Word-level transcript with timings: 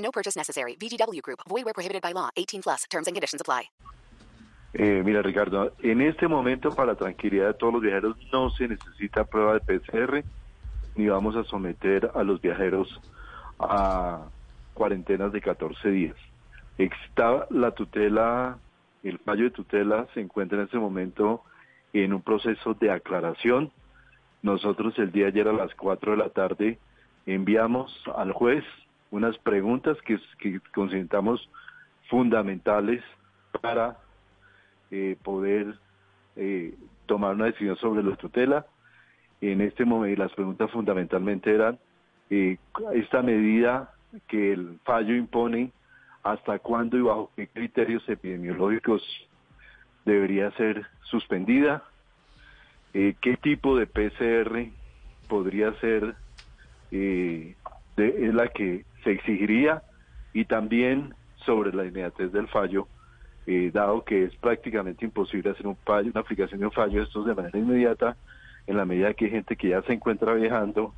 No 0.00 0.10
purchase 0.10 0.36
necessary. 0.36 0.76
VGW 0.76 1.22
Group. 1.22 1.40
Void 1.48 1.64
where 1.64 1.74
prohibited 1.74 2.02
by 2.02 2.12
law. 2.12 2.30
18 2.36 2.62
plus. 2.62 2.84
Terms 2.90 3.06
and 3.06 3.14
conditions 3.14 3.40
apply. 3.40 3.70
Eh, 4.72 5.02
mira, 5.04 5.20
Ricardo, 5.20 5.72
en 5.82 6.00
este 6.00 6.28
momento, 6.28 6.70
para 6.70 6.92
la 6.92 6.94
tranquilidad 6.94 7.48
de 7.48 7.54
todos 7.54 7.72
los 7.74 7.82
viajeros, 7.82 8.16
no 8.32 8.50
se 8.50 8.68
necesita 8.68 9.24
prueba 9.24 9.54
de 9.54 9.60
PCR, 9.60 10.24
ni 10.94 11.08
vamos 11.08 11.34
a 11.34 11.42
someter 11.44 12.10
a 12.14 12.22
los 12.22 12.40
viajeros 12.40 13.00
a 13.58 14.26
cuarentenas 14.74 15.32
de 15.32 15.40
14 15.40 15.90
días. 15.90 16.16
Está 16.78 17.46
la 17.50 17.72
tutela, 17.72 18.58
el 19.02 19.18
fallo 19.18 19.44
de 19.44 19.50
tutela 19.50 20.06
se 20.14 20.20
encuentra 20.20 20.58
en 20.58 20.64
este 20.64 20.78
momento 20.78 21.42
en 21.92 22.14
un 22.14 22.22
proceso 22.22 22.74
de 22.74 22.92
aclaración. 22.92 23.72
Nosotros 24.42 24.96
el 24.98 25.10
día 25.10 25.24
de 25.24 25.30
ayer 25.32 25.48
a 25.48 25.52
las 25.52 25.74
4 25.74 26.12
de 26.12 26.16
la 26.16 26.28
tarde 26.30 26.78
enviamos 27.26 27.92
al 28.16 28.32
juez 28.32 28.64
unas 29.10 29.36
preguntas 29.38 29.96
que, 30.02 30.18
que 30.38 30.60
consideramos 30.72 31.48
fundamentales 32.08 33.02
para 33.60 33.96
eh, 34.90 35.16
poder 35.22 35.74
eh, 36.36 36.74
tomar 37.06 37.34
una 37.34 37.46
decisión 37.46 37.76
sobre 37.76 38.02
la 38.02 38.16
tutela. 38.16 38.66
En 39.40 39.60
este 39.60 39.84
momento 39.84 40.22
las 40.22 40.32
preguntas 40.32 40.70
fundamentalmente 40.70 41.54
eran 41.54 41.78
eh, 42.28 42.58
esta 42.94 43.22
medida 43.22 43.94
que 44.28 44.52
el 44.52 44.78
fallo 44.84 45.14
impone, 45.14 45.72
hasta 46.22 46.58
cuándo 46.58 46.98
y 46.98 47.02
bajo 47.02 47.30
qué 47.34 47.48
criterios 47.48 48.06
epidemiológicos 48.08 49.02
debería 50.04 50.50
ser 50.52 50.86
suspendida, 51.02 51.82
qué 52.92 53.38
tipo 53.40 53.76
de 53.76 53.86
PCR 53.86 54.70
podría 55.28 55.72
ser 55.80 56.14
eh, 56.90 57.54
es 58.08 58.34
la 58.34 58.48
que 58.48 58.84
se 59.04 59.12
exigiría 59.12 59.82
y 60.32 60.44
también 60.44 61.14
sobre 61.44 61.72
la 61.72 61.84
inmediatez 61.84 62.32
del 62.32 62.48
fallo, 62.48 62.86
eh, 63.46 63.70
dado 63.72 64.04
que 64.04 64.24
es 64.24 64.36
prácticamente 64.36 65.04
imposible 65.04 65.50
hacer 65.50 65.66
un 65.66 65.76
fallo, 65.76 66.10
una 66.10 66.20
aplicación 66.20 66.60
de 66.60 66.66
un 66.66 66.72
fallo 66.72 66.98
de 66.98 67.04
estos 67.04 67.26
de 67.26 67.34
manera 67.34 67.58
inmediata, 67.58 68.16
en 68.66 68.76
la 68.76 68.84
medida 68.84 69.14
que 69.14 69.24
hay 69.26 69.30
gente 69.30 69.56
que 69.56 69.70
ya 69.70 69.82
se 69.82 69.92
encuentra 69.92 70.34
viajando, 70.34 70.94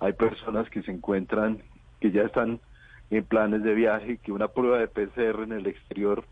hay 0.00 0.14
personas 0.14 0.68
que 0.70 0.82
se 0.82 0.90
encuentran, 0.90 1.62
que 2.00 2.10
ya 2.10 2.22
están 2.22 2.60
en 3.10 3.24
planes 3.24 3.62
de 3.62 3.74
viaje, 3.74 4.16
que 4.16 4.32
una 4.32 4.48
prueba 4.48 4.78
de 4.78 4.88
PCR 4.88 5.42
en 5.42 5.52
el 5.52 5.66
exterior 5.66 6.24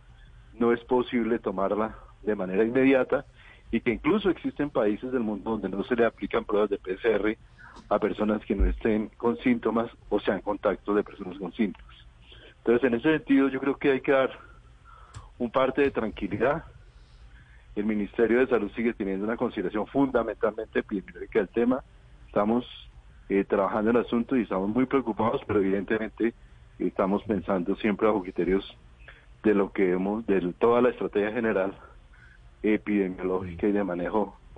no 0.58 0.72
es 0.72 0.80
posible 0.80 1.38
tomarla 1.38 1.94
de 2.22 2.34
manera 2.34 2.64
inmediata 2.64 3.26
y 3.70 3.80
que 3.80 3.92
incluso 3.92 4.30
existen 4.30 4.70
países 4.70 5.12
del 5.12 5.22
mundo 5.22 5.50
donde 5.50 5.68
no 5.68 5.84
se 5.84 5.94
le 5.94 6.04
aplican 6.04 6.44
pruebas 6.44 6.70
de 6.70 6.78
PCR 6.78 7.36
a 7.89 7.98
personas 7.98 8.45
que 8.45 8.55
no 8.55 8.67
estén 8.67 9.09
con 9.17 9.36
síntomas 9.39 9.91
o 10.09 10.20
sean 10.20 10.41
contactos 10.41 10.95
de 10.95 11.03
personas 11.03 11.39
con 11.39 11.53
síntomas. 11.53 11.97
Entonces, 12.59 12.84
en 12.84 12.95
ese 12.95 13.11
sentido, 13.12 13.48
yo 13.48 13.61
creo 13.61 13.77
que 13.77 13.92
hay 13.92 14.00
que 14.00 14.12
dar 14.12 14.31
un 15.39 15.50
parte 15.50 15.83
de 15.83 15.91
tranquilidad. 15.91 16.64
El 17.75 17.87
Ministerio 17.87 18.41
de 18.41 18.47
Salud 18.47 18.70
sigue 18.77 18.92
teniendo 18.92 19.25
una 19.25 19.37
consideración 19.37 19.87
fundamentalmente 19.87 20.81
epidemiológica 20.81 21.38
del 21.38 21.49
tema. 21.49 21.82
Estamos 22.27 22.66
eh, 23.28 23.44
trabajando 23.44 23.91
el 23.91 23.97
asunto 23.97 24.37
y 24.37 24.43
estamos 24.43 24.69
muy 24.69 24.87
preocupados, 24.87 25.41
pero 25.47 25.60
evidentemente 25.60 26.34
estamos 26.78 27.22
pensando 27.25 27.75
siempre 27.77 28.06
bajo 28.06 28.22
criterios 28.22 28.77
de 29.43 29.54
lo 29.54 29.72
que 29.72 29.93
hemos, 29.93 30.27
de 30.27 30.53
toda 30.59 30.83
la 30.83 30.91
estrategia 30.91 31.33
general 31.33 31.75
epidemiológica 32.62 33.66
y 33.66 33.72
de 33.72 33.84
manejo 33.84 34.37